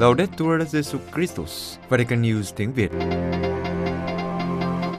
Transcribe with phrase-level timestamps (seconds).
[0.00, 2.90] Laudetur Jesus Christus, Vatican News tiếng Việt.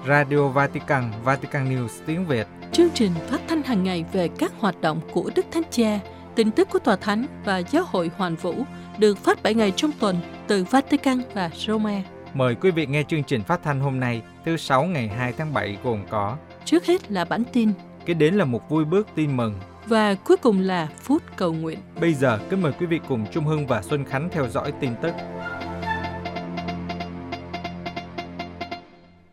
[0.08, 2.48] Radio Vatican, Vatican News tiếng Việt.
[2.72, 6.00] Chương trình phát thanh hàng ngày về các hoạt động của Đức Thánh Cha,
[6.36, 8.54] tin tức của Tòa Thánh và Giáo hội Hoàn Vũ
[8.98, 10.18] được phát 7 ngày trong tuần
[10.48, 12.02] từ Vatican và Roma.
[12.34, 15.54] Mời quý vị nghe chương trình phát thanh hôm nay, thứ Sáu ngày 2 tháng
[15.54, 17.72] 7 gồm có Trước hết là bản tin
[18.06, 19.54] Kế đến là một vui bước tin mừng.
[19.88, 21.80] Và cuối cùng là phút cầu nguyện.
[22.02, 24.92] Bây giờ, kính mời quý vị cùng Trung Hưng và Xuân Khánh theo dõi tin
[25.02, 25.14] tức.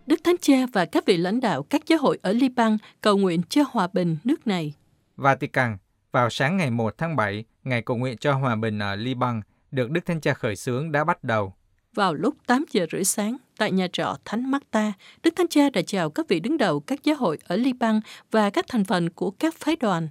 [0.07, 3.43] Đức Thánh Cha và các vị lãnh đạo các giáo hội ở Liban cầu nguyện
[3.49, 4.75] cho hòa bình nước này.
[5.17, 5.77] Vatican,
[6.13, 9.91] vào sáng ngày 1 tháng 7, ngày cầu nguyện cho hòa bình ở Liban được
[9.91, 11.55] Đức Thánh Cha khởi xướng đã bắt đầu.
[11.95, 14.93] Vào lúc 8 giờ rưỡi sáng, tại nhà trọ Thánh Marta,
[15.23, 18.51] Đức Thánh Cha đã chào các vị đứng đầu các giáo hội ở Liban và
[18.51, 20.09] các thành phần của các phái đoàn.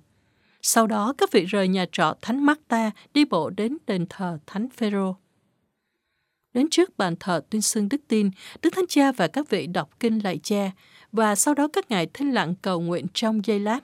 [0.62, 4.70] Sau đó, các vị rời nhà trọ Thánh Marta đi bộ đến đền thờ Thánh
[4.70, 5.16] Phêrô.
[6.54, 8.30] Đến trước bàn thờ tuyên xưng đức tin,
[8.62, 10.72] Đức Thánh Cha và các vị đọc kinh lạy cha,
[11.12, 13.80] và sau đó các ngài thinh lặng cầu nguyện trong giây lát.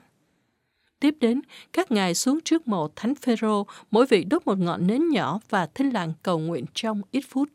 [1.00, 1.40] Tiếp đến,
[1.72, 5.66] các ngài xuống trước mộ Thánh Phêrô, mỗi vị đốt một ngọn nến nhỏ và
[5.66, 7.48] thinh lặng cầu nguyện trong ít phút.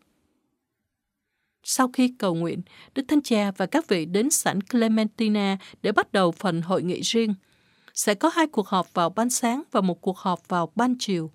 [1.64, 2.61] Sau khi cầu nguyện,
[2.95, 7.02] Đức Thánh Cha và các vị đến sảnh Clementina để bắt đầu phần hội nghị
[7.02, 7.33] riêng.
[7.94, 11.32] Sẽ có hai cuộc họp vào ban sáng và một cuộc họp vào ban chiều.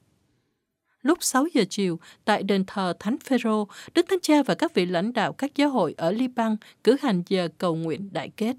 [1.02, 4.86] Lúc 6 giờ chiều, tại đền thờ Thánh Phêrô, Đức Thánh Cha và các vị
[4.86, 8.56] lãnh đạo các giáo hội ở Liban cử hành giờ cầu nguyện đại kết.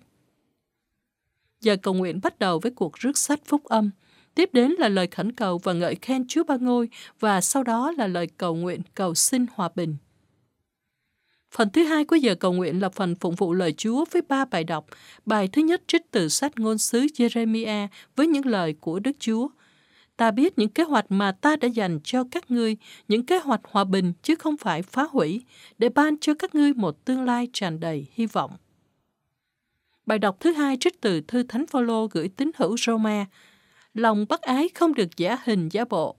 [1.61, 3.91] Giờ cầu nguyện bắt đầu với cuộc rước sách phúc âm,
[4.35, 7.91] tiếp đến là lời khẩn cầu và ngợi khen Chúa Ba Ngôi và sau đó
[7.97, 9.97] là lời cầu nguyện cầu xin hòa bình.
[11.55, 14.45] Phần thứ hai của giờ cầu nguyện là phần phụng vụ lời Chúa với ba
[14.45, 14.85] bài đọc.
[15.25, 19.47] Bài thứ nhất trích từ sách ngôn sứ Jeremiah với những lời của Đức Chúa.
[20.17, 23.61] Ta biết những kế hoạch mà ta đã dành cho các ngươi, những kế hoạch
[23.63, 25.43] hòa bình chứ không phải phá hủy,
[25.77, 28.51] để ban cho các ngươi một tương lai tràn đầy hy vọng.
[30.05, 33.25] Bài đọc thứ hai trích từ thư Thánh Phaolô gửi tín hữu Roma.
[33.94, 36.15] Lòng bác ái không được giả hình giả bộ.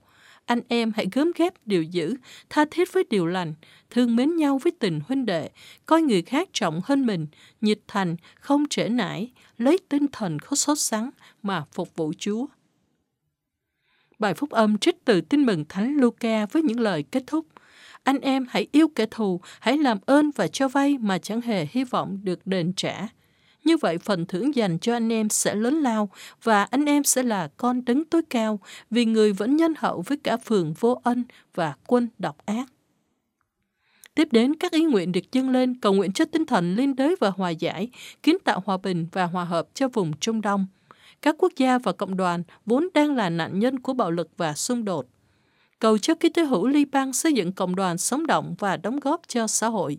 [0.47, 2.15] Anh em hãy gớm ghép điều dữ,
[2.49, 3.53] tha thiết với điều lành,
[3.89, 5.49] thương mến nhau với tình huynh đệ,
[5.85, 7.27] coi người khác trọng hơn mình,
[7.61, 11.09] nhiệt thành, không trễ nải, lấy tinh thần có sốt sắng
[11.43, 12.45] mà phục vụ Chúa.
[14.19, 17.45] Bài phúc âm trích từ tin mừng Thánh Luca với những lời kết thúc.
[18.03, 21.67] Anh em hãy yêu kẻ thù, hãy làm ơn và cho vay mà chẳng hề
[21.71, 23.07] hy vọng được đền trả.
[23.67, 26.09] Như vậy phần thưởng dành cho anh em sẽ lớn lao
[26.43, 30.17] và anh em sẽ là con đấng tối cao vì người vẫn nhân hậu với
[30.17, 32.65] cả phường vô ân và quân độc ác.
[34.15, 37.15] Tiếp đến các ý nguyện được dâng lên cầu nguyện cho tinh thần liên đới
[37.19, 37.89] và hòa giải,
[38.23, 40.65] kiến tạo hòa bình và hòa hợp cho vùng Trung Đông.
[41.21, 44.53] Các quốc gia và cộng đoàn vốn đang là nạn nhân của bạo lực và
[44.53, 45.05] xung đột.
[45.79, 49.21] Cầu cho ký tế hữu Liban xây dựng cộng đoàn sống động và đóng góp
[49.27, 49.97] cho xã hội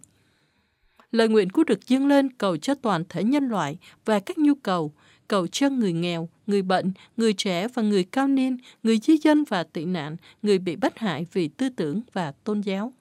[1.11, 4.55] lời nguyện cũng được dâng lên cầu cho toàn thể nhân loại và các nhu
[4.55, 4.93] cầu,
[5.29, 9.45] cầu cho người nghèo, người bệnh, người trẻ và người cao niên, người di dân
[9.49, 12.93] và tị nạn, người bị bắt hại vì tư tưởng và tôn giáo.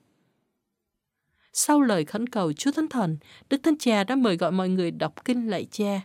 [1.54, 3.18] Sau lời khẩn cầu Chúa Thánh Thần,
[3.50, 6.02] Đức Thánh Cha đã mời gọi mọi người đọc kinh lạy cha.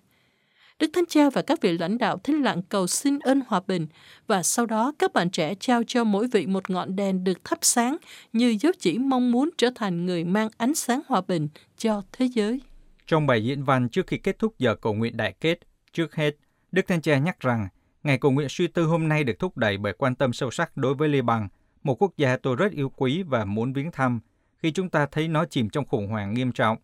[0.79, 3.87] Đức Thánh Cha và các vị lãnh đạo thinh lặng cầu xin ơn hòa bình
[4.27, 7.59] và sau đó các bạn trẻ trao cho mỗi vị một ngọn đèn được thắp
[7.63, 7.97] sáng
[8.33, 11.49] như dấu chỉ mong muốn trở thành người mang ánh sáng hòa bình
[11.83, 12.61] cho thế giới.
[13.07, 15.59] Trong bài diễn văn trước khi kết thúc giờ cầu nguyện đại kết,
[15.93, 16.37] trước hết,
[16.73, 17.69] Đức Thánh Cha nhắc rằng
[18.03, 20.77] ngày cầu nguyện suy tư hôm nay được thúc đẩy bởi quan tâm sâu sắc
[20.77, 21.49] đối với Liban,
[21.83, 24.21] một quốc gia tôi rất yêu quý và muốn viếng thăm
[24.59, 26.79] khi chúng ta thấy nó chìm trong khủng hoảng nghiêm trọng.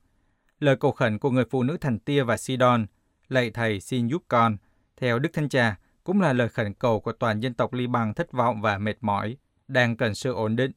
[0.61, 2.87] Lời cầu khẩn của người phụ nữ thành tia và Sidon–
[3.29, 4.57] lạy thầy xin giúp con,
[4.97, 8.33] theo Đức Thánh Cha, cũng là lời khẩn cầu của toàn dân tộc Liban thất
[8.33, 9.37] vọng và mệt mỏi,
[9.69, 10.73] đang cần sự ổn định,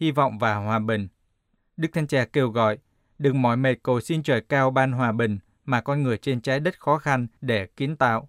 [0.00, 1.08] hy vọng và hòa bình.
[1.76, 2.78] Đức Thánh Cha kêu gọi,
[3.18, 6.60] đừng mỏi mệt cầu xin trời cao ban hòa bình mà con người trên trái
[6.60, 8.28] đất khó khăn để kiến tạo.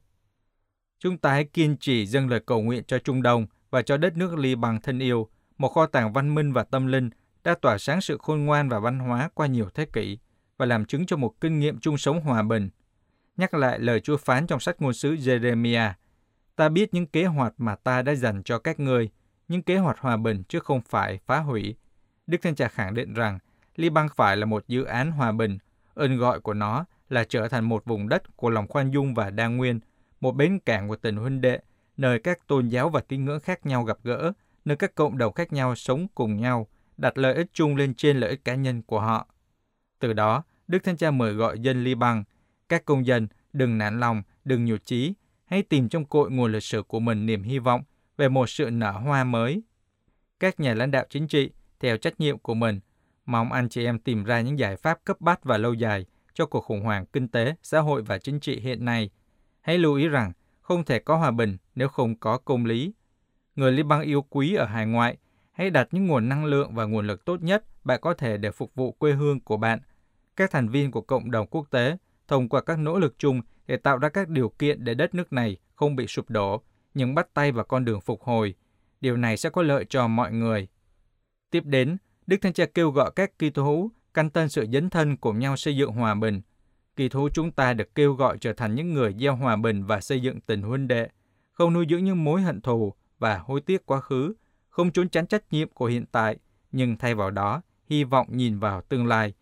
[0.99, 4.17] Chúng ta hãy kiên trì dâng lời cầu nguyện cho Trung Đông và cho đất
[4.17, 7.09] nước Liban thân yêu, một kho tàng văn minh và tâm linh
[7.43, 10.17] đã tỏa sáng sự khôn ngoan và văn hóa qua nhiều thế kỷ
[10.57, 12.69] và làm chứng cho một kinh nghiệm chung sống hòa bình
[13.37, 15.91] nhắc lại lời Chúa phán trong sách ngôn sứ Jeremiah.
[16.55, 19.09] Ta biết những kế hoạch mà ta đã dành cho các ngươi,
[19.47, 21.75] những kế hoạch hòa bình chứ không phải phá hủy.
[22.27, 23.39] Đức Thánh Cha khẳng định rằng
[23.77, 25.57] Liban phải là một dự án hòa bình,
[25.93, 29.29] ơn gọi của nó là trở thành một vùng đất của lòng khoan dung và
[29.29, 29.79] đa nguyên,
[30.21, 31.59] một bến cảng của tình huynh đệ,
[31.97, 34.31] nơi các tôn giáo và tín ngưỡng khác nhau gặp gỡ,
[34.65, 38.17] nơi các cộng đồng khác nhau sống cùng nhau, đặt lợi ích chung lên trên
[38.17, 39.27] lợi ích cá nhân của họ.
[39.99, 42.23] Từ đó, Đức Thánh Cha mời gọi dân Liban–
[42.69, 45.13] các công dân đừng nản lòng, đừng nhụt chí,
[45.45, 47.83] hãy tìm trong cội nguồn lịch sử của mình niềm hy vọng
[48.17, 49.61] về một sự nở hoa mới.
[50.39, 52.79] Các nhà lãnh đạo chính trị, theo trách nhiệm của mình.
[53.27, 56.45] Mong anh chị em tìm ra những giải pháp cấp bách và lâu dài cho
[56.45, 59.09] cuộc khủng hoảng kinh tế, xã hội và chính trị hiện nay.
[59.61, 60.31] Hãy lưu ý rằng
[60.61, 62.93] không thể có hòa bình nếu không có công lý.
[63.55, 65.17] Người Liban yêu quý ở hải ngoại,
[65.51, 68.51] hãy đặt những nguồn năng lượng và nguồn lực tốt nhất bạn có thể để
[68.51, 69.79] phục vụ quê hương của bạn.
[70.35, 71.97] Các thành viên của cộng đồng quốc tế,
[72.27, 75.33] thông qua các nỗ lực chung để tạo ra các điều kiện để đất nước
[75.33, 76.61] này không bị sụp đổ,
[76.93, 78.55] nhưng bắt tay vào con đường phục hồi.
[79.01, 80.67] Điều này sẽ có lợi cho mọi người.
[81.51, 81.97] Tiếp đến,
[82.27, 85.57] Đức Thánh Cha kêu gọi các Kitô hữu căn tân sự dấn thân cùng nhau
[85.57, 86.41] xây dựng hòa bình.
[86.95, 90.01] Kỳ thú chúng ta được kêu gọi trở thành những người gieo hòa bình và
[90.01, 91.09] xây dựng tình huynh đệ,
[91.51, 94.33] không nuôi dưỡng những mối hận thù và hối tiếc quá khứ,
[94.69, 96.37] không trốn tránh trách nhiệm của hiện tại,
[96.71, 99.33] nhưng thay vào đó, hy vọng nhìn vào tương lai.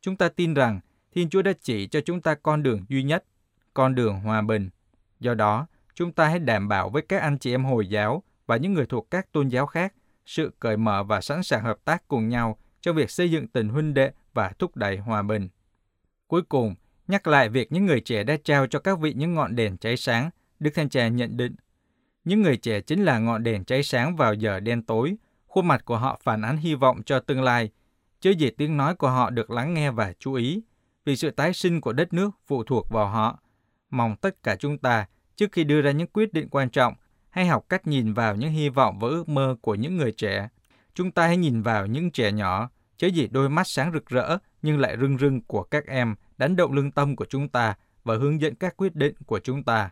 [0.00, 0.80] Chúng ta tin rằng
[1.14, 3.24] Thiên Chúa đã chỉ cho chúng ta con đường duy nhất,
[3.74, 4.70] con đường hòa bình.
[5.20, 8.56] Do đó, chúng ta hãy đảm bảo với các anh chị em Hồi giáo và
[8.56, 9.94] những người thuộc các tôn giáo khác
[10.26, 13.68] sự cởi mở và sẵn sàng hợp tác cùng nhau trong việc xây dựng tình
[13.68, 15.48] huynh đệ và thúc đẩy hòa bình.
[16.26, 16.74] Cuối cùng,
[17.08, 19.96] nhắc lại việc những người trẻ đã trao cho các vị những ngọn đèn cháy
[19.96, 20.30] sáng,
[20.60, 21.54] Đức Thanh Trà nhận định.
[22.24, 25.16] Những người trẻ chính là ngọn đèn cháy sáng vào giờ đen tối,
[25.46, 27.70] khuôn mặt của họ phản ánh hy vọng cho tương lai,
[28.20, 30.62] chứ gì tiếng nói của họ được lắng nghe và chú ý,
[31.04, 33.42] vì sự tái sinh của đất nước phụ thuộc vào họ.
[33.90, 35.06] Mong tất cả chúng ta,
[35.36, 36.94] trước khi đưa ra những quyết định quan trọng,
[37.34, 40.48] hãy học cách nhìn vào những hy vọng và ước mơ của những người trẻ.
[40.94, 44.38] Chúng ta hãy nhìn vào những trẻ nhỏ, chớ gì đôi mắt sáng rực rỡ
[44.62, 48.16] nhưng lại rưng rưng của các em đánh động lương tâm của chúng ta và
[48.16, 49.90] hướng dẫn các quyết định của chúng ta.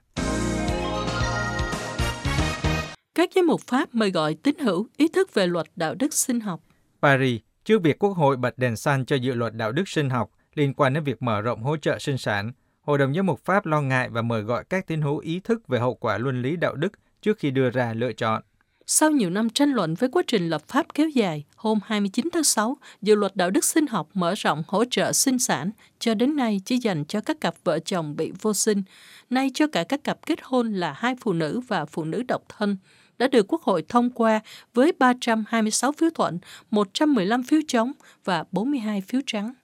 [3.14, 6.40] Các giám mục Pháp mời gọi tín hữu ý thức về luật đạo đức sinh
[6.40, 6.60] học.
[7.02, 10.30] Paris, trước việc Quốc hội bật đèn xanh cho dự luật đạo đức sinh học
[10.54, 12.52] liên quan đến việc mở rộng hỗ trợ sinh sản,
[12.82, 15.68] Hội đồng giám mục Pháp lo ngại và mời gọi các tín hữu ý thức
[15.68, 16.92] về hậu quả luân lý đạo đức
[17.22, 18.42] trước khi đưa ra lựa chọn.
[18.86, 22.44] Sau nhiều năm tranh luận với quá trình lập pháp kéo dài, hôm 29 tháng
[22.44, 26.36] 6, dự luật đạo đức sinh học mở rộng hỗ trợ sinh sản cho đến
[26.36, 28.82] nay chỉ dành cho các cặp vợ chồng bị vô sinh,
[29.30, 32.42] nay cho cả các cặp kết hôn là hai phụ nữ và phụ nữ độc
[32.48, 32.76] thân,
[33.18, 34.40] đã được Quốc hội thông qua
[34.74, 36.38] với 326 phiếu thuận,
[36.70, 37.92] 115 phiếu chống
[38.24, 39.54] và 42 phiếu trắng.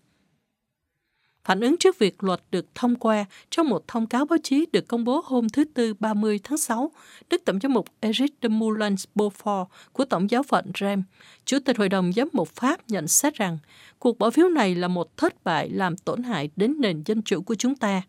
[1.48, 4.88] Phản ứng trước việc luật được thông qua trong một thông cáo báo chí được
[4.88, 6.92] công bố hôm thứ Tư 30 tháng 6,
[7.30, 11.02] Đức Tổng giám mục Eric de Moulins Beaufort của Tổng giáo phận Rem,
[11.44, 13.58] Chủ tịch Hội đồng Giám mục Pháp nhận xét rằng
[13.98, 17.42] cuộc bỏ phiếu này là một thất bại làm tổn hại đến nền dân chủ
[17.42, 18.02] của chúng ta.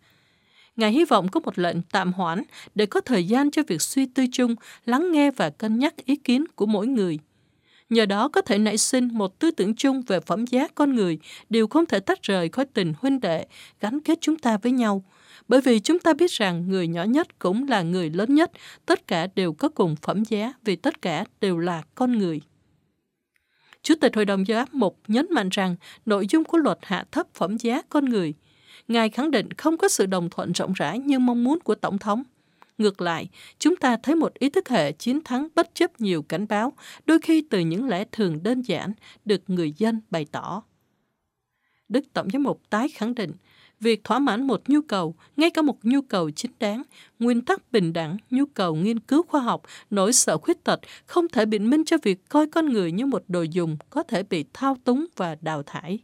[0.75, 2.43] Ngài hy vọng có một lệnh tạm hoãn
[2.75, 4.55] để có thời gian cho việc suy tư chung,
[4.85, 7.19] lắng nghe và cân nhắc ý kiến của mỗi người–
[7.89, 11.19] Nhờ đó có thể nảy sinh một tư tưởng chung về phẩm giá con người,
[11.49, 13.45] đều không thể tách rời khỏi tình huynh đệ,
[13.79, 15.03] gắn kết chúng ta với nhau.
[15.47, 18.51] Bởi vì chúng ta biết rằng người nhỏ nhất cũng là người lớn nhất,
[18.85, 22.41] tất cả đều có cùng phẩm giá vì tất cả đều là con người.
[23.83, 25.75] Chủ tịch Hội đồng Giám mục nhấn mạnh rằng
[26.05, 28.33] nội dung của luật hạ thấp phẩm giá con người.
[28.87, 31.97] Ngài khẳng định không có sự đồng thuận rộng rãi như mong muốn của Tổng
[31.97, 32.23] thống.
[32.79, 33.29] Ngược lại,
[33.59, 36.73] chúng ta thấy một ý thức hệ chiến thắng bất chấp nhiều cảnh báo,
[37.05, 38.93] đôi khi từ những lẽ thường đơn giản
[39.25, 40.63] được người dân bày tỏ.
[41.89, 43.31] Đức Tổng giám mục tái khẳng định,
[43.79, 46.83] việc thỏa mãn một nhu cầu, ngay cả một nhu cầu chính đáng,
[47.19, 51.27] nguyên tắc bình đẳng, nhu cầu nghiên cứu khoa học, nỗi sợ khuyết tật không
[51.27, 54.45] thể biện minh cho việc coi con người như một đồ dùng có thể bị
[54.53, 55.99] thao túng và đào thải.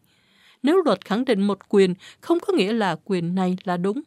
[0.64, 4.02] Nếu luật khẳng định một quyền, không có nghĩa là quyền này là đúng.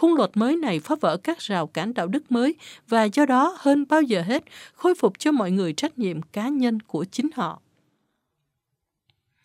[0.00, 2.54] Khung luật mới này phá vỡ các rào cản đạo đức mới
[2.88, 6.48] và do đó hơn bao giờ hết khôi phục cho mọi người trách nhiệm cá
[6.48, 7.60] nhân của chính họ.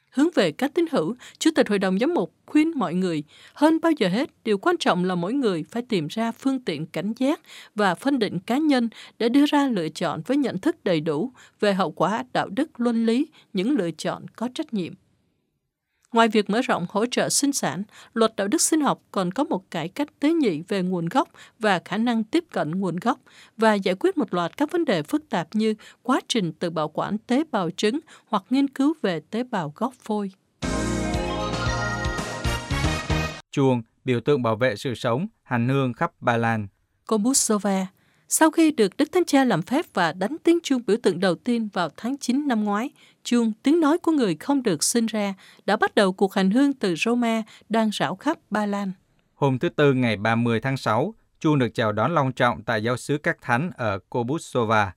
[0.09, 3.79] Hướng về các tín hữu, Chủ tịch Hội đồng Giám mục khuyên mọi người, hơn
[3.81, 7.13] bao giờ hết, điều quan trọng là mỗi người phải tìm ra phương tiện cảnh
[7.17, 7.41] giác
[7.75, 11.31] và phân định cá nhân để đưa ra lựa chọn với nhận thức đầy đủ
[11.59, 14.93] về hậu quả đạo đức luân lý, những lựa chọn có trách nhiệm.
[16.15, 19.43] Ngoài việc mở rộng hỗ trợ sinh sản, luật đạo đức sinh học còn có
[19.43, 21.29] một cải cách tế nhị về nguồn gốc
[21.59, 23.19] và khả năng tiếp cận nguồn gốc
[23.57, 26.87] và giải quyết một loạt các vấn đề phức tạp như quá trình tự bảo
[26.87, 30.31] quản tế bào trứng hoặc nghiên cứu về tế bào gốc phôi.
[33.51, 36.67] Chuông, biểu tượng bảo vệ sự sống, hành hương khắp Ba Lan.
[37.05, 37.87] Kombusova
[38.29, 41.35] sau khi được Đức Thánh Cha làm phép và đánh tiếng chuông biểu tượng đầu
[41.35, 42.89] tiên vào tháng 9 năm ngoái,
[43.25, 45.33] chuông tiếng nói của người không được sinh ra
[45.65, 48.91] đã bắt đầu cuộc hành hương từ Roma đang rảo khắp Ba Lan.
[49.33, 52.97] Hôm thứ Tư ngày 30 tháng 6, chuông được chào đón long trọng tại giáo
[52.97, 54.93] xứ các thánh ở Kobusova.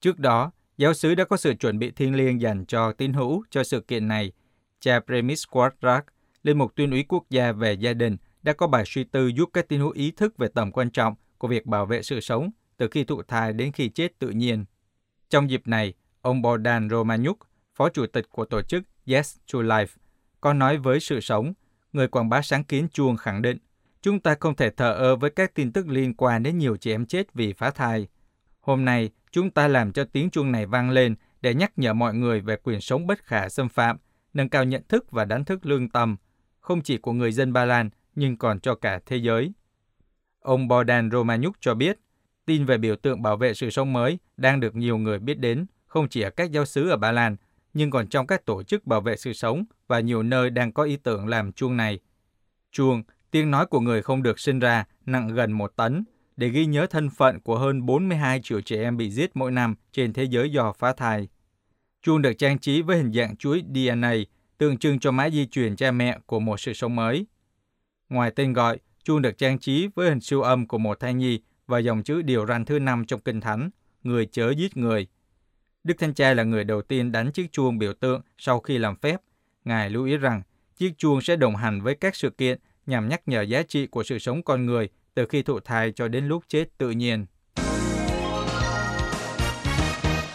[0.00, 3.44] Trước đó, giáo xứ đã có sự chuẩn bị thiêng liêng dành cho tín hữu
[3.50, 4.32] cho sự kiện này.
[4.80, 6.04] Cha Premis Quadrak,
[6.42, 9.50] Linh mục tuyên úy quốc gia về gia đình, đã có bài suy tư giúp
[9.52, 12.50] các tín hữu ý thức về tầm quan trọng của việc bảo vệ sự sống
[12.76, 14.64] từ khi thụ thai đến khi chết tự nhiên.
[15.30, 17.38] Trong dịp này, ông Bogdan Romanuk,
[17.74, 19.86] phó chủ tịch của tổ chức Yes to Life,
[20.40, 21.52] có nói với sự sống,
[21.92, 23.58] người quảng bá sáng kiến chuông khẳng định,
[24.02, 26.90] chúng ta không thể thờ ơ với các tin tức liên quan đến nhiều chị
[26.90, 28.08] em chết vì phá thai.
[28.60, 32.14] Hôm nay, chúng ta làm cho tiếng chuông này vang lên để nhắc nhở mọi
[32.14, 33.96] người về quyền sống bất khả xâm phạm,
[34.34, 36.16] nâng cao nhận thức và đánh thức lương tâm,
[36.60, 39.52] không chỉ của người dân Ba Lan, nhưng còn cho cả thế giới.
[40.40, 41.98] Ông Bodan Romaniuk cho biết,
[42.46, 45.66] tin về biểu tượng bảo vệ sự sống mới đang được nhiều người biết đến,
[45.94, 47.36] không chỉ ở các giáo sứ ở Ba Lan,
[47.74, 50.82] nhưng còn trong các tổ chức bảo vệ sự sống và nhiều nơi đang có
[50.82, 51.98] ý tưởng làm chuông này.
[52.72, 56.04] Chuông, tiếng nói của người không được sinh ra, nặng gần một tấn,
[56.36, 59.74] để ghi nhớ thân phận của hơn 42 triệu trẻ em bị giết mỗi năm
[59.92, 61.28] trên thế giới do phá thai.
[62.02, 64.14] Chuông được trang trí với hình dạng chuỗi DNA,
[64.58, 67.26] tượng trưng cho mã di truyền cha mẹ của một sự sống mới.
[68.08, 71.40] Ngoài tên gọi, chuông được trang trí với hình siêu âm của một thai nhi
[71.66, 73.70] và dòng chữ điều răn thứ năm trong Kinh Thánh,
[74.02, 75.06] người chớ giết người.
[75.84, 78.96] Đức Thánh Cha là người đầu tiên đánh chiếc chuông biểu tượng sau khi làm
[78.96, 79.16] phép.
[79.64, 80.42] Ngài lưu ý rằng
[80.76, 84.02] chiếc chuông sẽ đồng hành với các sự kiện nhằm nhắc nhở giá trị của
[84.02, 87.26] sự sống con người từ khi thụ thai cho đến lúc chết tự nhiên.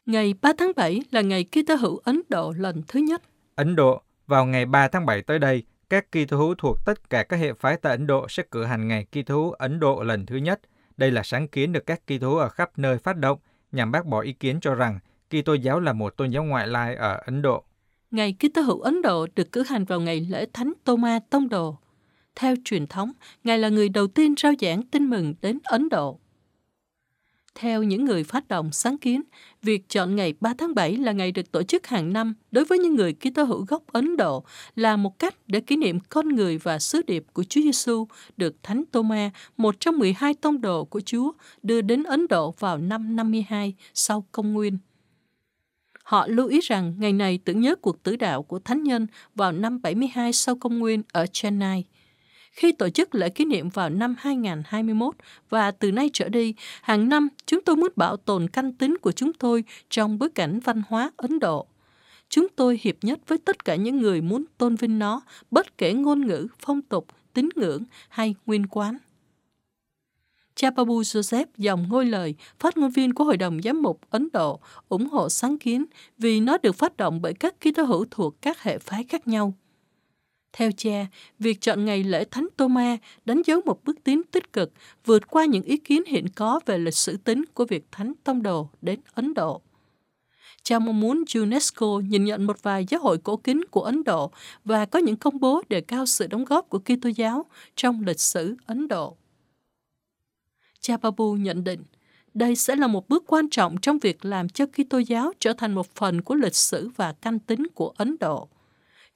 [0.06, 3.22] Ngày 3 tháng 7 là ngày Kitô hữu Ấn Độ lần thứ nhất.
[3.56, 7.24] Ấn Độ, vào ngày 3 tháng 7 tới đây, các Kitô hữu thuộc tất cả
[7.24, 10.26] các hệ phái tại Ấn Độ sẽ cử hành ngày Kitô hữu Ấn Độ lần
[10.26, 10.62] thứ nhất.
[10.98, 13.40] Đây là sáng kiến được các Kitô hữu ở khắp nơi phát động
[13.72, 15.00] nhằm bác bỏ ý kiến cho rằng
[15.30, 17.64] Kitô giáo là một tôn giáo ngoại lai ở Ấn Độ.
[18.12, 21.78] Ngày Kitô hữu Ấn Độ được cử hành vào ngày lễ Thánh Tôma Tông Đồ.
[22.36, 23.12] Theo truyền thống,
[23.44, 26.20] Ngài là người đầu tiên rao giảng tin mừng đến Ấn Độ.
[27.56, 29.22] Theo những người phát động sáng kiến,
[29.62, 32.80] việc chọn ngày 3 tháng 7 là ngày được tổ chức hàng năm đối với
[32.80, 34.44] những người Kitô hữu gốc Ấn Độ
[34.76, 38.08] là một cách để kỷ niệm con người và sứ điệp của Chúa Giêsu
[38.38, 41.32] được Thánh Tôma, một trong 12 tông đồ của Chúa,
[41.64, 44.78] đưa đến Ấn Độ vào năm 52 sau công nguyên.
[46.10, 49.52] Họ lưu ý rằng ngày này tưởng nhớ cuộc tử đạo của Thánh Nhân vào
[49.52, 51.84] năm 72 sau công nguyên ở Chennai–
[52.52, 55.16] khi tổ chức lễ kỷ niệm vào năm 2021
[55.50, 59.12] và từ nay trở đi, hàng năm chúng tôi muốn bảo tồn căn tính của
[59.12, 61.68] chúng tôi trong bối cảnh văn hóa Ấn Độ.
[62.30, 65.94] Chúng tôi hiệp nhất với tất cả những người muốn tôn vinh nó, bất kể
[65.94, 68.98] ngôn ngữ, phong tục, tín ngưỡng hay nguyên quán.
[70.62, 74.60] Chapabu Joseph dòng ngôi lời, phát ngôn viên của Hội đồng Giám mục Ấn Độ,
[74.90, 75.86] ủng hộ sáng kiến
[76.18, 79.28] vì nó được phát động bởi các ký tố hữu thuộc các hệ phái khác
[79.28, 79.54] nhau.
[80.54, 81.06] Theo cha,
[81.40, 84.72] việc chọn ngày lễ Thánh Tô-ma đánh dấu một bước tiến tích cực
[85.06, 88.44] vượt qua những ý kiến hiện có về lịch sử tính của việc Thánh Tông
[88.44, 89.62] Đồ đến Ấn Độ.
[90.64, 94.32] Cha mong muốn UNESCO nhìn nhận một vài giáo hội cổ kính của Ấn Độ
[94.66, 98.20] và có những công bố đề cao sự đóng góp của Kitô giáo trong lịch
[98.20, 99.19] sử Ấn Độ.
[100.82, 101.84] Cha Babu nhận định,
[102.34, 105.74] đây sẽ là một bước quan trọng trong việc làm cho Kitô giáo trở thành
[105.74, 108.50] một phần của lịch sử và căn tính của Ấn Độ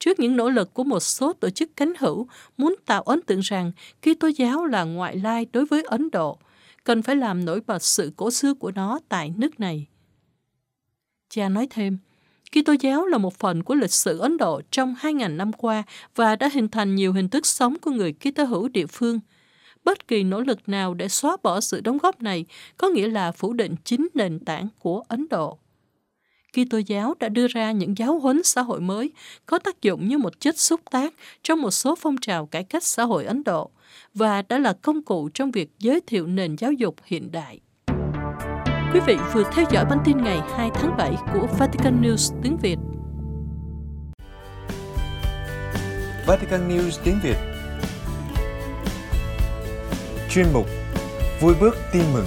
[0.03, 2.27] trước những nỗ lực của một số tổ chức cánh hữu
[2.57, 6.37] muốn tạo ấn tượng rằng Kitô giáo là ngoại lai đối với Ấn Độ,
[6.83, 9.87] cần phải làm nổi bật sự cổ xưa của nó tại nước này.
[11.29, 11.97] Cha nói thêm,
[12.51, 15.83] Kitô giáo là một phần của lịch sử Ấn Độ trong 2.000 năm qua
[16.15, 19.19] và đã hình thành nhiều hình thức sống của người Kitô hữu địa phương.
[19.83, 22.45] Bất kỳ nỗ lực nào để xóa bỏ sự đóng góp này,
[22.77, 25.57] có nghĩa là phủ định chính nền tảng của Ấn Độ.
[26.53, 29.11] Kitô giáo đã đưa ra những giáo huấn xã hội mới,
[29.45, 31.13] có tác dụng như một chất xúc tác
[31.43, 33.69] trong một số phong trào cải cách xã hội Ấn Độ,
[34.13, 37.59] và đã là công cụ trong việc giới thiệu nền giáo dục hiện đại.
[38.93, 42.57] Quý vị vừa theo dõi bản tin ngày 2 tháng 7 của Vatican News tiếng
[42.61, 42.77] Việt.
[46.27, 47.52] Vatican News tiếng Việt
[50.33, 50.65] Chuyên mục
[51.41, 52.25] Vui bước tin mừng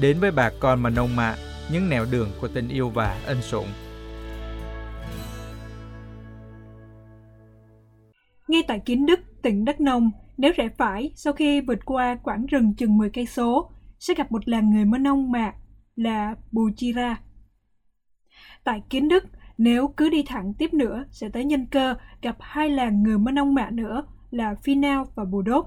[0.00, 1.34] Đến với bà con mà nông mạ
[1.72, 3.66] những nẻo đường của tình yêu và ân sủng.
[8.48, 12.46] Ngay tại Kiến Đức, tỉnh Đắk Nông, nếu rẽ phải sau khi vượt qua quãng
[12.46, 15.54] rừng chừng 10 cây số, sẽ gặp một làng người Mơ Nông mạc
[15.96, 17.20] là Bù Chi Ra.
[18.64, 19.24] Tại Kiến Đức,
[19.58, 23.32] nếu cứ đi thẳng tiếp nữa sẽ tới Nhân Cơ gặp hai làng người Mơ
[23.32, 25.66] Nông mạ nữa là Phi Nao và Bù Đốt.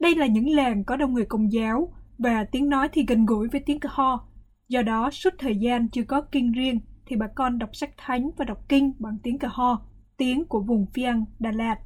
[0.00, 3.48] Đây là những làng có đông người công giáo và tiếng nói thì gần gũi
[3.48, 4.28] với tiếng cờ ho,
[4.68, 8.30] Do đó, suốt thời gian chưa có kinh riêng thì bà con đọc sách thánh
[8.36, 9.82] và đọc kinh bằng tiếng cờ ho,
[10.16, 11.76] tiếng của vùng Phiang, Đà Lạt.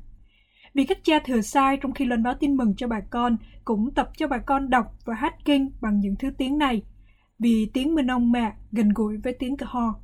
[0.75, 3.95] Vì các cha thừa sai trong khi loan báo tin mừng cho bà con cũng
[3.95, 6.83] tập cho bà con đọc và hát kinh bằng những thứ tiếng này,
[7.39, 9.95] vì tiếng mình Ông Mạ gần gũi với tiếng cờ ho.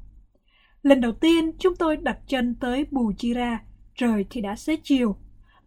[0.83, 3.61] Lần đầu tiên chúng tôi đặt chân tới Bù Chi Ra,
[3.95, 5.17] trời thì đã xế chiều.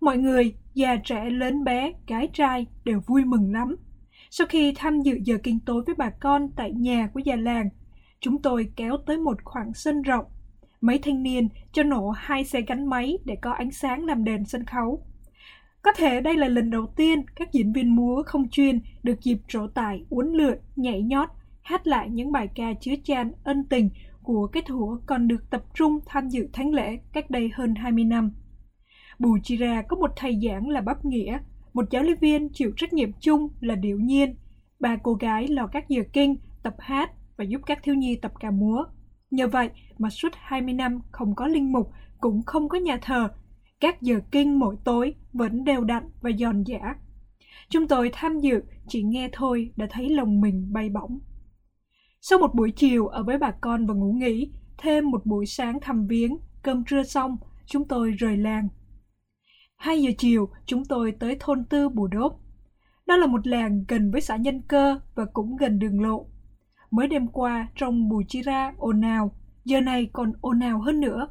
[0.02, 3.76] Mọi người, già trẻ, lớn bé, gái trai đều vui mừng lắm
[4.32, 7.70] sau khi tham dự giờ kinh tối với bà con tại nhà của già làng,
[8.20, 10.26] chúng tôi kéo tới một khoảng sân rộng.
[10.82, 14.46] Mấy thanh niên cho nổ hai xe gắn máy để có ánh sáng làm đèn
[14.46, 15.04] sân khấu.
[15.82, 19.38] Có thể đây là lần đầu tiên các diễn viên múa không chuyên được dịp
[19.48, 21.30] trổ tài uốn lượn, nhảy nhót,
[21.62, 23.90] hát lại những bài ca chứa chan ân tình
[24.24, 28.04] của cái thủa còn được tập trung tham dự thánh lễ cách đây hơn 20
[28.04, 28.32] năm.
[29.20, 31.40] Bùi Chi Ra có một thầy giảng là Bắp Nghĩa,
[31.74, 34.36] một giáo lý viên chịu trách nhiệm chung là Điệu Nhiên,
[34.80, 38.32] ba cô gái lo các giờ kinh, tập hát và giúp các thiếu nhi tập
[38.40, 38.84] ca múa.
[39.32, 43.30] Nhờ vậy mà suốt 20 năm không có linh mục, cũng không có nhà thờ,
[43.80, 46.96] các giờ kinh mỗi tối vẫn đều đặn và giòn giã.
[47.70, 51.20] Chúng tôi tham dự, chỉ nghe thôi đã thấy lòng mình bay bổng.
[52.22, 55.80] Sau một buổi chiều ở với bà con và ngủ nghỉ, thêm một buổi sáng
[55.82, 58.68] thăm viếng, cơm trưa xong, chúng tôi rời làng.
[59.80, 62.40] 2 giờ chiều, chúng tôi tới thôn tư Bù Đốp.
[63.06, 66.26] Đó là một làng gần với xã Nhân Cơ và cũng gần đường lộ.
[66.92, 71.00] Mới đêm qua, trong Bù Chi Ra ồn ào, giờ này còn ồn ào hơn
[71.00, 71.28] nữa.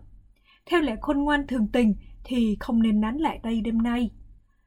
[0.66, 4.10] Theo lẽ khôn ngoan thường tình thì không nên nán lại đây đêm nay.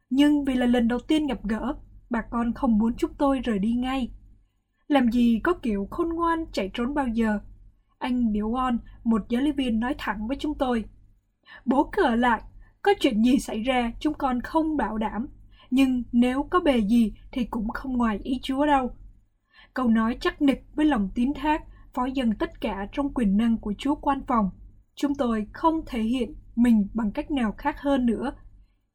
[0.09, 1.75] Nhưng vì là lần đầu tiên gặp gỡ,
[2.09, 4.11] bà con không muốn chúng tôi rời đi ngay.
[4.87, 7.39] Làm gì có kiểu khôn ngoan chạy trốn bao giờ.
[7.99, 10.85] Anh Điểu On, một giáo lý viên nói thẳng với chúng tôi.
[11.65, 12.41] Bố cứ ở lại,
[12.81, 15.27] có chuyện gì xảy ra chúng con không bảo đảm.
[15.71, 18.91] Nhưng nếu có bề gì thì cũng không ngoài ý Chúa đâu.
[19.73, 23.57] Câu nói chắc nịch với lòng tín thác phó dần tất cả trong quyền năng
[23.57, 24.49] của Chúa quan phòng.
[24.95, 28.31] Chúng tôi không thể hiện mình bằng cách nào khác hơn nữa.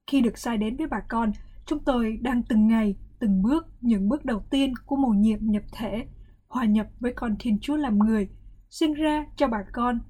[0.06, 1.32] Khi được sai đến với bà con,
[1.66, 5.62] chúng tôi đang từng ngày, từng bước, những bước đầu tiên của mầu nhiệm nhập
[5.72, 6.06] thể,
[6.48, 8.28] hòa nhập với con Thiên Chúa làm người,
[8.70, 10.00] sinh ra cho bà con.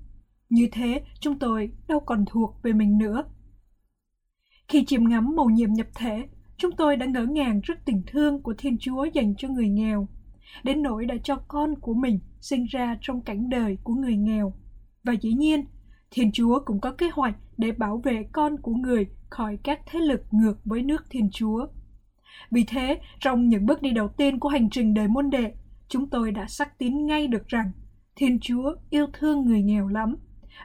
[0.48, 3.24] Như thế, chúng tôi đâu còn thuộc về mình nữa.
[4.68, 6.22] Khi chiêm ngắm mầu nhiệm nhập thể,
[6.56, 10.08] chúng tôi đã ngỡ ngàng trước tình thương của Thiên Chúa dành cho người nghèo,
[10.64, 14.52] đến nỗi đã cho con của mình sinh ra trong cảnh đời của người nghèo.
[15.04, 15.64] Và dĩ nhiên,
[16.10, 19.98] Thiên Chúa cũng có kế hoạch để bảo vệ con của người khỏi các thế
[19.98, 21.66] lực ngược với nước Thiên Chúa.
[22.50, 25.52] Vì thế, trong những bước đi đầu tiên của hành trình đời môn đệ,
[25.88, 27.70] chúng tôi đã xác tín ngay được rằng
[28.16, 30.16] Thiên Chúa yêu thương người nghèo lắm.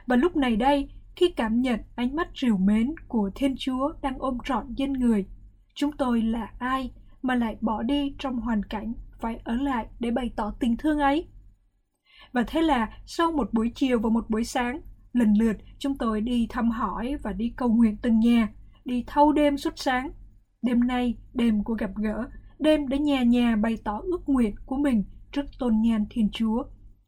[0.06, 4.18] Và lúc này đây, khi cảm nhận ánh mắt rìu mến của Thiên Chúa đang
[4.18, 5.26] ôm trọn dân người,
[5.74, 10.10] chúng tôi là ai mà lại bỏ đi trong hoàn cảnh phải ở lại để
[10.10, 11.28] bày tỏ tình thương ấy?
[12.32, 14.80] Và thế là sau một buổi chiều và một buổi sáng,
[15.12, 18.48] lần lượt chúng tôi đi thăm hỏi và đi cầu nguyện từng nhà,
[18.84, 20.10] đi thâu đêm suốt sáng.
[20.62, 24.76] Đêm nay, đêm của gặp gỡ, đêm để nhà nhà bày tỏ ước nguyện của
[24.76, 26.64] mình trước tôn nhan Thiên Chúa.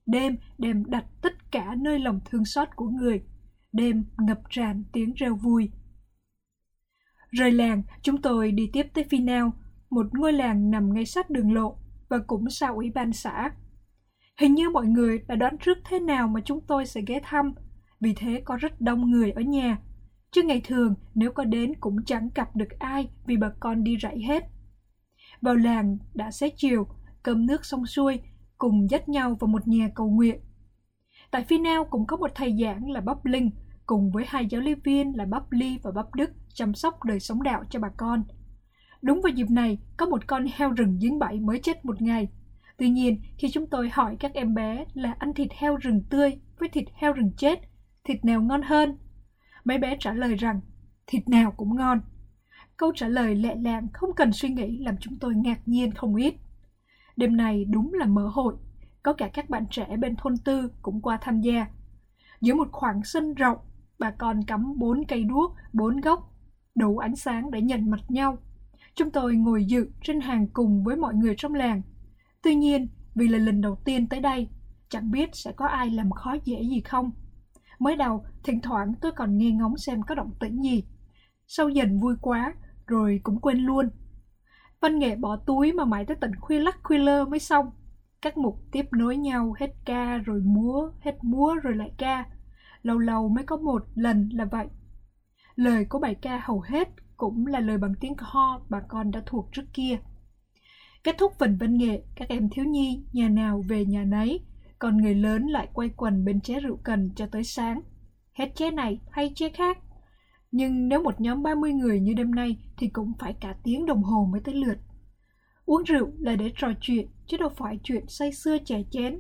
[0.07, 3.23] Đêm đêm đặt tất cả nơi lòng thương xót của người.
[3.75, 5.71] Đêm ngập tràn tiếng reo vui.
[7.31, 9.51] Rời làng, chúng tôi đi tiếp tới Finel,
[9.91, 11.77] một ngôi làng nằm ngay sát đường lộ
[12.09, 13.51] và cũng sau ủy ban xã.
[14.41, 17.55] Hình như mọi người đã đoán trước thế nào mà chúng tôi sẽ ghé thăm,
[18.01, 19.79] vì thế có rất đông người ở nhà.
[20.31, 23.97] Chứ ngày thường nếu có đến cũng chẳng gặp được ai vì bà con đi
[24.03, 24.45] rẫy hết.
[25.41, 26.87] Vào làng đã xế chiều,
[27.23, 28.21] cơm nước xong xuôi,
[28.59, 30.41] cùng dắt nhau vào một nhà cầu nguyện.
[31.31, 33.51] Tại Finel nào cũng có một thầy giảng là Bob Linh,
[33.87, 37.21] cùng với hai giáo lý viên là Bắp Ly và Bắp Đức chăm sóc đời
[37.21, 38.25] sống đạo cho bà con.
[39.03, 42.29] Đúng vào dịp này, có một con heo rừng giếng bẫy mới chết một ngày.
[42.77, 46.39] Tuy nhiên, khi chúng tôi hỏi các em bé là ăn thịt heo rừng tươi
[46.59, 47.61] với thịt heo rừng chết,
[48.05, 48.99] thịt nào ngon hơn?
[49.65, 50.61] Mấy bé trả lời rằng
[51.07, 52.01] thịt nào cũng ngon.
[52.77, 56.17] Câu trả lời lẹ làng không cần suy nghĩ làm chúng tôi ngạc nhiên không
[56.17, 56.35] ít.
[57.17, 58.55] Đêm này đúng là mở hội,
[59.03, 61.67] có cả các bạn trẻ bên thôn tư cũng qua tham gia.
[62.41, 63.59] Giữa một khoảng sân rộng,
[63.99, 66.33] bà con cắm bốn cây đuốc, bốn góc,
[66.75, 68.39] đủ ánh sáng để nhận mặt nhau.
[68.95, 71.83] Chúng tôi ngồi dự trên hàng cùng với mọi người trong làng.
[72.43, 74.49] Tuy nhiên, vì là lần đầu tiên tới đây,
[74.89, 77.11] chẳng biết sẽ có ai làm khó dễ gì không.
[77.79, 80.85] Mới đầu, thỉnh thoảng tôi còn nghe ngóng xem có động tĩnh gì.
[81.47, 82.55] Sau dần vui quá,
[82.87, 83.91] rồi cũng quên luôn.
[84.81, 87.71] Văn nghệ bỏ túi mà mãi tới tận khuya lắc khuya lơ mới xong.
[88.23, 92.25] Các mục tiếp nối nhau hết ca rồi múa, hết múa rồi lại ca.
[92.85, 94.67] Lâu lâu mới có một lần là vậy.
[95.57, 99.23] Lời của bài ca hầu hết cũng là lời bằng tiếng ho bà con đã
[99.27, 99.99] thuộc trước kia.
[101.05, 104.41] Kết thúc phần văn nghệ, các em thiếu nhi nhà nào về nhà nấy,
[104.79, 107.81] còn người lớn lại quay quần bên chế rượu cần cho tới sáng.
[108.33, 109.79] Hết chế này hay chế khác.
[110.53, 114.03] Nhưng nếu một nhóm 30 người như đêm nay thì cũng phải cả tiếng đồng
[114.03, 114.79] hồ mới tới lượt.
[115.67, 119.19] Uống rượu là để trò chuyện, chứ đâu phải chuyện say xưa chè chén.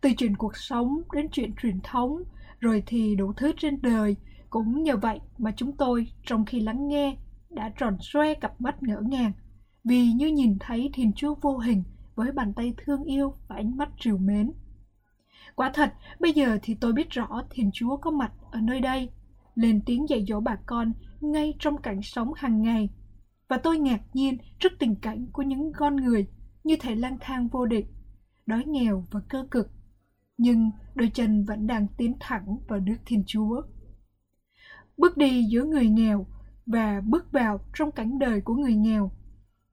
[0.00, 2.22] Từ chuyện cuộc sống đến chuyện truyền thống,
[2.60, 4.16] rồi thì đủ thứ trên đời,
[4.50, 7.16] cũng nhờ vậy mà chúng tôi, trong khi lắng nghe,
[7.50, 9.32] đã tròn xoe cặp mắt ngỡ ngàng,
[9.84, 11.82] vì như nhìn thấy Thiên Chúa vô hình
[12.14, 14.52] với bàn tay thương yêu và ánh mắt trìu mến.
[15.54, 19.10] Quả thật, bây giờ thì tôi biết rõ Thiên Chúa có mặt ở nơi đây,
[19.54, 22.88] lên tiếng dạy dỗ bà con ngay trong cảnh sống hàng ngày.
[23.48, 26.26] Và tôi ngạc nhiên trước tình cảnh của những con người
[26.64, 27.86] như thể lang thang vô định,
[28.46, 29.70] đói nghèo và cơ cực.
[30.38, 33.62] Nhưng đôi chân vẫn đang tiến thẳng vào nước Thiên Chúa.
[34.96, 36.26] Bước đi giữa người nghèo
[36.66, 39.10] và bước vào trong cảnh đời của người nghèo.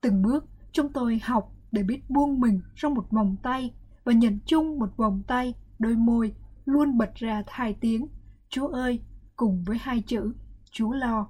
[0.02, 3.73] Từng bước chúng tôi học để biết buông mình trong một vòng tay
[4.04, 8.08] và nhận chung một vòng tay, đôi môi luôn bật ra hai tiếng
[8.49, 8.99] Chúa ơi
[9.36, 10.34] cùng với hai chữ
[10.71, 11.30] Chúa lo.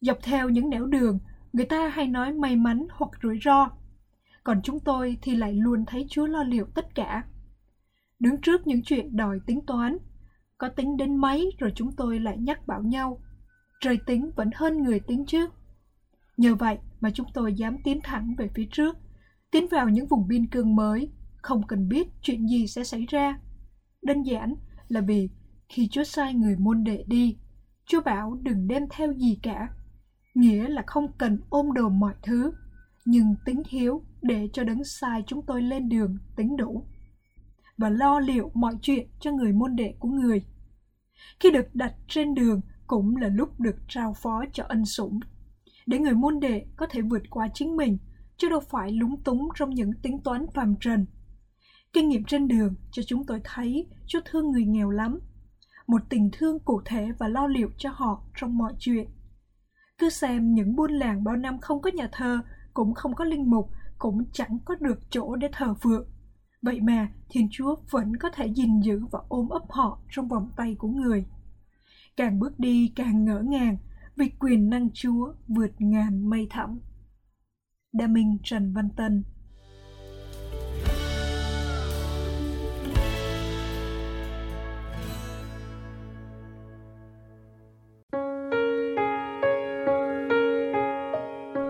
[0.00, 1.18] Dọc theo những nẻo đường,
[1.52, 3.70] người ta hay nói may mắn hoặc rủi ro.
[4.44, 7.24] Còn chúng tôi thì lại luôn thấy Chúa lo liệu tất cả.
[8.18, 9.98] Đứng trước những chuyện đòi tính toán,
[10.58, 13.20] có tính đến mấy rồi chúng tôi lại nhắc bảo nhau.
[13.80, 15.46] Trời tính vẫn hơn người tính chứ.
[16.36, 18.96] Nhờ vậy mà chúng tôi dám tiến thẳng về phía trước,
[19.50, 23.40] tiến vào những vùng biên cương mới, không cần biết chuyện gì sẽ xảy ra.
[24.02, 24.54] Đơn giản
[24.88, 25.28] là vì
[25.68, 27.38] khi Chúa sai người môn đệ đi,
[27.86, 29.68] Chúa bảo đừng đem theo gì cả.
[30.34, 32.52] Nghĩa là không cần ôm đồ mọi thứ,
[33.04, 36.86] nhưng tính hiếu để cho đấng sai chúng tôi lên đường tính đủ
[37.78, 40.44] và lo liệu mọi chuyện cho người môn đệ của người.
[41.40, 45.20] Khi được đặt trên đường cũng là lúc được trao phó cho ân sủng,
[45.86, 47.98] để người môn đệ có thể vượt qua chính mình,
[48.36, 51.06] chứ đâu phải lúng túng trong những tính toán phàm trần.
[51.92, 55.18] Kinh nghiệm trên đường cho chúng tôi thấy Chúa thương người nghèo lắm,
[55.86, 59.08] một tình thương cụ thể và lo liệu cho họ trong mọi chuyện.
[59.98, 62.40] Cứ xem những buôn làng bao năm không có nhà thờ,
[62.74, 66.08] cũng không có linh mục, cũng chẳng có được chỗ để thờ phượng.
[66.62, 70.50] Vậy mà Thiên Chúa vẫn có thể gìn giữ và ôm ấp họ trong vòng
[70.56, 71.26] tay của người.
[72.16, 73.76] Càng bước đi càng ngỡ ngàng
[74.16, 76.80] vì quyền năng Chúa vượt ngàn mây thẳm.
[77.92, 79.24] Đa Minh Trần Văn Tân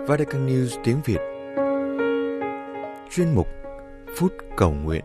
[0.09, 1.21] Vatican News tiếng Việt
[3.11, 3.47] Chuyên mục
[4.17, 5.05] Phút Cầu Nguyện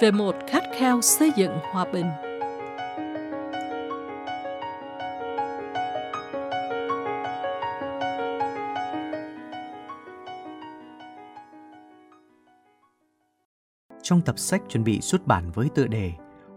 [0.00, 2.06] Về một khát khao xây dựng hòa bình
[14.02, 16.12] Trong tập sách chuẩn bị xuất bản với tựa đề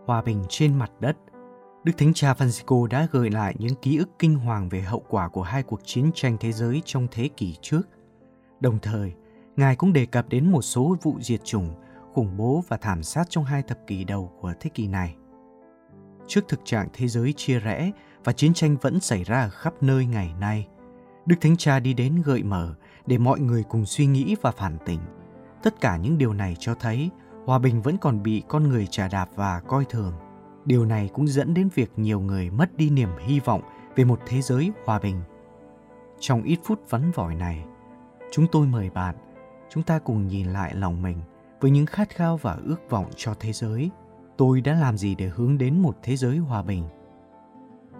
[0.05, 1.17] Hòa bình trên mặt đất–
[1.87, 5.27] Đức Thánh Cha Francisco đã gợi lại những ký ức kinh hoàng về hậu quả
[5.27, 7.81] của hai cuộc chiến tranh thế giới trong thế kỷ trước.
[8.59, 9.13] Đồng thời,
[9.57, 11.69] Ngài cũng đề cập đến một số vụ diệt chủng,
[12.13, 15.15] khủng bố và thảm sát trong hai thập kỷ đầu của thế kỷ này.
[16.27, 17.91] Trước thực trạng thế giới chia rẽ
[18.23, 20.67] và chiến tranh vẫn xảy ra ở khắp nơi ngày nay,
[21.25, 22.73] Đức Thánh Cha đi đến gợi mở
[23.05, 24.99] để mọi người cùng suy nghĩ và phản tỉnh.
[25.63, 27.09] Tất cả những điều này cho thấy
[27.45, 30.13] hòa bình vẫn còn bị con người trà đạp và coi thường
[30.65, 33.61] điều này cũng dẫn đến việc nhiều người mất đi niềm hy vọng
[33.95, 35.21] về một thế giới hòa bình
[36.19, 37.65] trong ít phút vắn vỏi này
[38.31, 39.15] chúng tôi mời bạn
[39.69, 41.17] chúng ta cùng nhìn lại lòng mình
[41.59, 43.91] với những khát khao và ước vọng cho thế giới.
[44.37, 46.83] Tôi đã làm gì để hướng đến một thế giới hòa bình?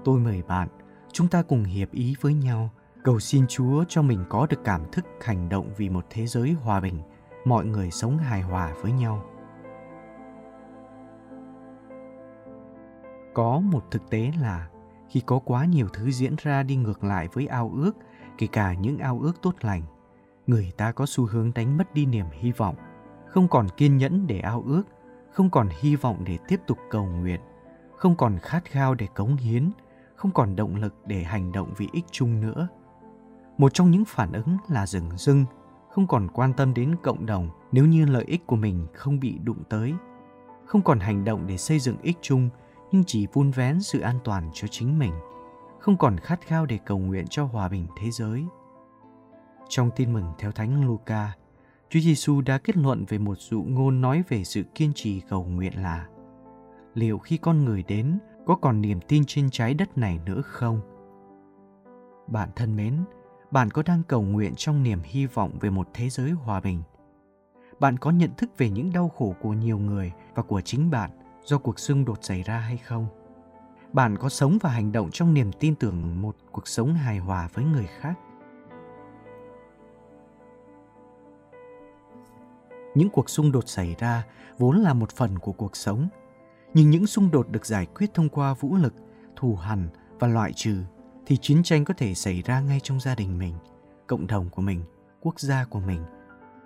[0.04, 0.68] Tôi mời bạn,
[1.12, 2.70] chúng ta cùng hiệp ý với nhau.
[3.04, 6.52] Cầu xin chúa cho mình có được cảm thức hành động vì một thế giới
[6.52, 7.00] hòa bình.
[7.46, 9.24] Mọi người sống hài hòa với nhau.
[13.34, 14.70] Có một thực tế là,
[15.10, 17.92] khi có quá nhiều thứ diễn ra đi ngược lại với ao ước,
[18.38, 19.82] kể cả những ao ước tốt lành
[20.48, 22.76] người ta có xu hướng đánh mất đi niềm hy vọng
[23.28, 24.84] không còn kiên nhẫn để ao ước
[25.32, 27.42] không còn hy vọng để tiếp tục cầu nguyện
[27.98, 29.72] không còn khát khao để cống hiến
[30.18, 32.68] không còn động lực để hành động vì ích chung nữa.
[33.58, 35.46] Một trong những phản ứng là dừng dưng
[35.92, 39.38] không còn quan tâm đến cộng đồng nếu như lợi ích của mình không bị
[39.44, 39.94] đụng tới.
[40.66, 42.50] Không còn hành động để xây dựng ích chung
[42.92, 45.14] nhưng chỉ vun vén sự an toàn cho chính mình,
[45.80, 48.46] không còn khát khao để cầu nguyện cho hòa bình thế giới.
[49.70, 51.32] Trong tin mừng theo Thánh Luca,
[51.90, 55.44] Chúa Giêsu đã kết luận về một dụ ngôn nói về sự kiên trì cầu
[55.44, 56.08] nguyện là
[56.94, 60.82] liệu khi con người đến có còn niềm tin trên trái đất này nữa không?
[62.28, 63.04] Bạn thân mến,
[63.52, 66.84] bạn có đang cầu nguyện trong niềm hy vọng về một thế giới hòa bình?
[67.80, 71.12] Bạn có nhận thức về những đau khổ của nhiều người và của chính bạn
[71.44, 73.08] do cuộc xung đột xảy ra hay không
[73.94, 77.50] bạn có sống và hành động trong niềm tin tưởng một cuộc sống hài hòa
[77.54, 78.14] với người khác
[82.96, 84.24] những cuộc xung đột xảy ra
[84.58, 86.08] vốn là một phần của cuộc sống
[86.74, 88.94] nhưng những xung đột được giải quyết thông qua vũ lực
[89.36, 90.84] thù hằn và loại trừ
[91.26, 93.54] thì chiến tranh có thể xảy ra ngay trong gia đình mình
[94.08, 94.84] cộng đồng của mình
[95.22, 96.02] quốc gia của mình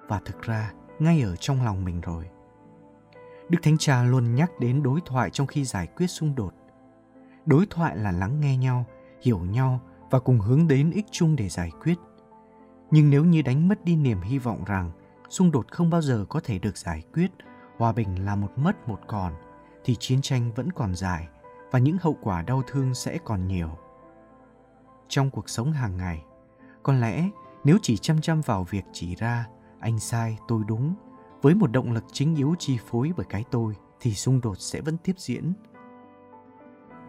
[0.07, 2.25] và thực ra ngay ở trong lòng mình rồi.
[3.49, 6.53] Đức Thánh Cha luôn nhắc đến đối thoại trong khi giải quyết xung đột.
[7.45, 8.85] Đối thoại là lắng nghe nhau,
[9.21, 9.79] hiểu nhau
[10.09, 11.95] và cùng hướng đến ích chung để giải quyết.
[12.91, 14.91] Nhưng nếu như đánh mất đi niềm hy vọng rằng
[15.31, 17.31] xung đột không bao giờ có thể được giải quyết,
[17.77, 19.33] hòa bình là một mất một còn,
[19.83, 21.27] thì chiến tranh vẫn còn dài
[21.71, 23.69] và những hậu quả đau thương sẽ còn nhiều.
[25.07, 26.23] Trong cuộc sống hàng ngày,
[26.83, 27.29] có lẽ
[27.63, 29.47] nếu chỉ chăm chăm vào việc chỉ ra
[29.79, 30.95] anh sai, tôi đúng,
[31.41, 34.81] với một động lực chính yếu chi phối bởi cái tôi thì xung đột sẽ
[34.81, 35.53] vẫn tiếp diễn.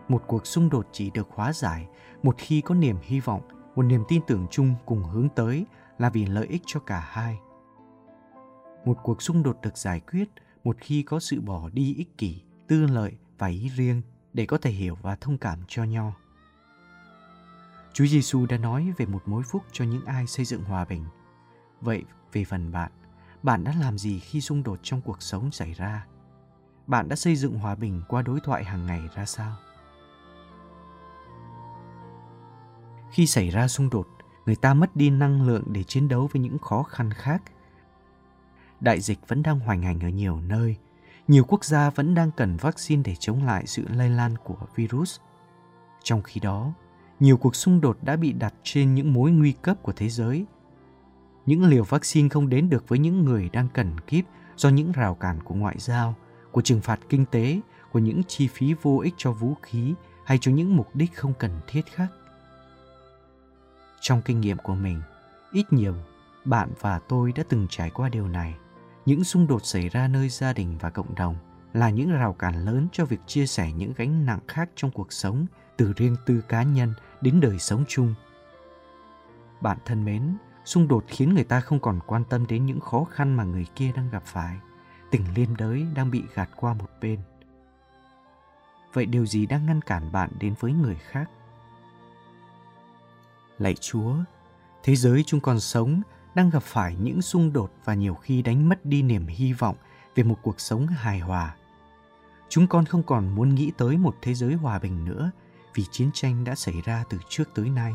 [0.09, 1.89] Một cuộc xung đột chỉ được hóa giải
[2.23, 3.43] một khi có niềm hy vọng,
[3.77, 5.67] một niềm tin tưởng chung cùng hướng tới
[5.99, 7.39] là vì lợi ích cho cả hai.
[8.85, 10.29] Một cuộc xung đột được giải quyết
[10.65, 14.59] một khi có sự bỏ đi ích kỷ, tư lợi và ý riêng để có
[14.59, 16.15] thể hiểu và thông cảm cho nhau.
[17.93, 21.05] Chúa Giêsu đã nói về một mối phúc cho những ai xây dựng hòa bình.
[21.81, 22.93] Vậy về phần bạn,
[23.43, 26.07] bạn đã làm gì khi xung đột trong cuộc sống xảy ra?
[26.87, 29.57] Bạn đã xây dựng hòa bình qua đối thoại hàng ngày ra sao?
[33.13, 34.09] Khi xảy ra xung đột,
[34.47, 37.43] người ta mất đi năng lượng để chiến đấu với những khó khăn khác.
[38.83, 40.77] Đại dịch vẫn đang hoành hành ở nhiều nơi.
[41.29, 45.19] Nhiều quốc gia vẫn đang cần vaccine để chống lại sự lây lan của virus.
[46.03, 46.73] Trong khi đó,
[47.21, 50.45] nhiều cuộc xung đột đã bị đặt trên những mối nguy cấp của thế giới.
[51.47, 54.25] Những liều vaccine không đến được với những người đang cần kíp
[54.57, 56.15] do những rào cản của ngoại giao,
[56.51, 57.61] của trừng phạt kinh tế,
[57.93, 61.33] của những chi phí vô ích cho vũ khí hay cho những mục đích không
[61.39, 62.09] cần thiết khác.
[64.01, 65.01] Trong kinh nghiệm của mình,
[65.53, 65.95] ít nhiều,
[66.45, 68.55] bạn và tôi đã từng trải qua điều này.
[69.07, 71.37] Những xung đột xảy ra nơi gia đình và cộng đồng
[71.73, 75.13] là những rào cản lớn cho việc chia sẻ những gánh nặng khác trong cuộc
[75.13, 78.15] sống từ riêng tư cá nhân đến đời sống chung.
[79.61, 83.05] Bạn thân mến, xung đột khiến người ta không còn quan tâm đến những khó
[83.05, 84.57] khăn mà người kia đang gặp phải.
[85.11, 87.21] Tình liên đới đang bị gạt qua một bên.
[88.93, 91.31] Vậy điều gì đang ngăn cản bạn đến với người khác?
[93.59, 94.15] Lạy Chúa,
[94.83, 96.03] thế giới chúng con sống
[96.35, 99.77] đang gặp phải những xung đột và nhiều khi đánh mất đi niềm hy vọng
[100.15, 101.55] về một cuộc sống hài hòa.
[102.49, 105.31] Chúng con không còn muốn nghĩ tới một thế giới hòa bình nữa
[105.75, 107.95] vì chiến tranh đã xảy ra từ trước tới nay.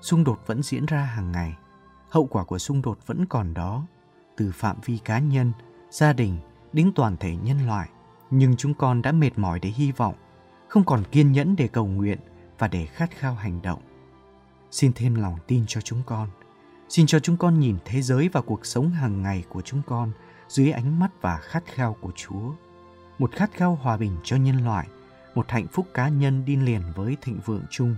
[0.00, 1.56] Xung đột vẫn diễn ra hàng ngày,
[2.10, 3.86] hậu quả của xung đột vẫn còn đó,
[4.36, 5.52] từ phạm vi cá nhân,
[5.90, 6.38] gia đình
[6.72, 7.88] đến toàn thể nhân loại.
[8.30, 10.14] Nhưng chúng con đã mệt mỏi để hy vọng,
[10.68, 12.18] không còn kiên nhẫn để cầu nguyện
[12.58, 13.82] và để khát khao hành động.
[14.70, 16.28] Xin thêm lòng tin cho chúng con.
[16.92, 20.12] Xin cho chúng con nhìn thế giới và cuộc sống hàng ngày của chúng con
[20.48, 22.52] dưới ánh mắt và khát khao của Chúa.
[23.18, 24.88] Một khát khao hòa bình cho nhân loại–
[25.34, 27.96] một hạnh phúc cá nhân đi liền với thịnh vượng chung.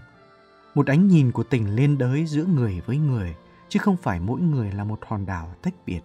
[0.75, 3.35] Một ánh nhìn của tình liên đới giữa người với người,
[3.69, 6.01] chứ không phải mỗi người là một hòn đảo tách biệt.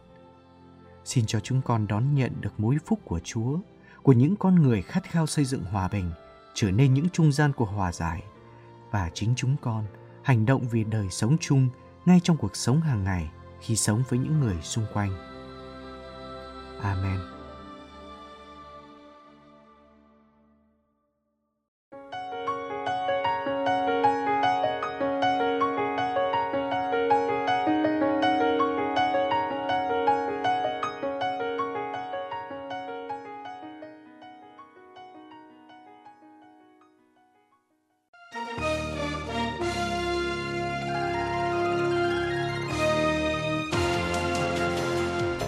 [1.06, 3.58] Xin cho chúng con đón nhận được mối phúc của Chúa,
[4.04, 6.12] của những con người khát khao xây dựng hòa bình,
[6.54, 8.24] trở nên những trung gian của hòa giải.
[8.92, 9.86] Và chính chúng con
[10.24, 11.70] hành động vì đời sống chung
[12.06, 13.30] ngay trong cuộc sống hàng ngày
[13.62, 15.12] khi sống với những người xung quanh.
[16.82, 17.39] Amen.